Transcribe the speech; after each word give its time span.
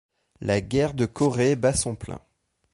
La 0.39 0.61
guerre 0.61 0.95
de 0.95 1.05
Corée 1.05 1.55
bat 1.55 1.73
son 1.75 1.93
plein. 1.95 2.19